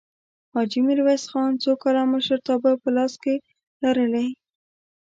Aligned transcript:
حاجي 0.53 0.79
میرویس 0.87 1.23
خان 1.31 1.51
څو 1.63 1.71
کاله 1.81 2.03
مشرتابه 2.13 2.71
په 2.81 2.89
لاس 2.95 3.13
کې 3.23 3.35
لرلې؟ 3.83 4.25